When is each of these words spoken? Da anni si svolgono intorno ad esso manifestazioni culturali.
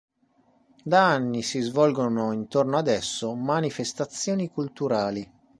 Da 0.83 1.05
anni 1.11 1.43
si 1.43 1.59
svolgono 1.59 2.31
intorno 2.31 2.77
ad 2.77 2.87
esso 2.87 3.35
manifestazioni 3.35 4.49
culturali. 4.49 5.31